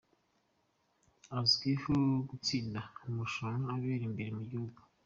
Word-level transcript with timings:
Azwiho 1.37 1.93
gutsinda 2.29 2.79
amarushanwa 3.05 3.69
abera 3.75 4.03
imbere 4.09 4.31
mu 4.37 4.43
gihugu. 4.51 4.79